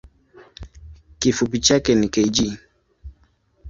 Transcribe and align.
Kifupi 1.19 1.59
chake 1.59 1.95
ni 1.95 2.07
kg. 2.09 2.35